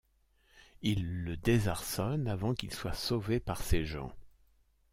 [0.81, 4.11] Il le désarçonne avant qu'il soit sauvé par ses gens.